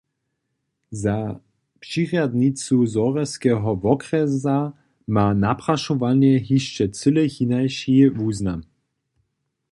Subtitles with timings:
[1.03, 1.19] Za
[1.83, 4.57] přirjadnicu Zhorjelskeho wokrjesa
[5.13, 8.61] ma naprašowanje hišće cyle hinaši wuznam.